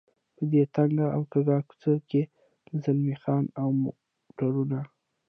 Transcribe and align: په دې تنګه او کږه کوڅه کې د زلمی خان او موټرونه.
په 0.35 0.43
دې 0.51 0.63
تنګه 0.75 1.05
او 1.15 1.21
کږه 1.31 1.57
کوڅه 1.67 1.93
کې 2.09 2.21
د 2.67 2.69
زلمی 2.83 3.15
خان 3.21 3.43
او 3.61 3.67
موټرونه. 3.81 4.79